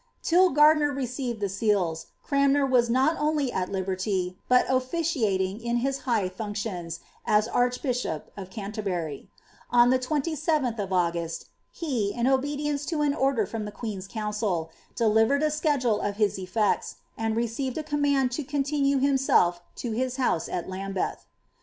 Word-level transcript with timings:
Till 0.23 0.49
Gardiner 0.49 0.91
received 0.91 1.41
the 1.41 1.47
seals, 1.47 2.07
Cranmer 2.23 2.65
was 2.65 2.89
not 2.89 3.15
only 3.19 3.51
at 3.51 3.71
liberty, 3.71 4.35
but 4.49 4.65
oRiciaiiag 4.65 5.61
in 5.61 5.75
his 5.77 5.99
high 6.09 6.27
functions, 6.27 7.01
as 7.23 7.47
arcUbish'ip 7.47 8.23
of 8.35 8.49
Canter 8.49 8.81
bury. 8.81 9.29
On 9.69 9.91
the 9.91 9.99
27ih 9.99 10.79
of 10.79 10.91
August, 10.91 11.45
he, 11.71 12.15
in 12.15 12.25
obedience 12.25 12.83
to 12.87 13.01
an 13.03 13.13
order 13.13 13.45
from 13.45 13.65
the 13.65 13.71
qiieen^f 13.71 14.09
conncfl, 14.09 14.69
delivered 14.95 15.43
a 15.43 15.51
schedale 15.51 15.99
of 16.03 16.15
hb 16.15 16.49
eftctt, 16.51 16.95
tnd 17.19 17.33
rMoivei 17.35 17.77
a 17.77 17.79
ei«K 17.83 17.95
mend 17.97 18.31
to 18.31 18.43
confiDe 18.43 18.99
hiniBelf 18.99 19.59
to 19.75 19.91
hie 19.91 20.05
houee 20.09 20.49
at 20.51 20.67
I^mbeth. 20.67 21.17